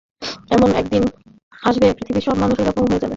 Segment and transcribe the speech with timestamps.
[0.51, 1.03] এমন একদিন
[1.61, 3.09] আসবে, পৃথিবীর সব মানুষ এ-রকম হয়ে যাবে।